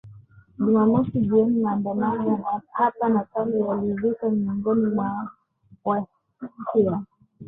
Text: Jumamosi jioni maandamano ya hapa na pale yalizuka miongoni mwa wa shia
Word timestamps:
Jumamosi 0.57 1.11
jioni 1.19 1.59
maandamano 1.59 2.29
ya 2.31 2.61
hapa 2.71 3.09
na 3.09 3.19
pale 3.23 3.59
yalizuka 3.59 4.29
miongoni 4.29 4.85
mwa 4.95 5.31
wa 5.83 6.05
shia 6.73 7.01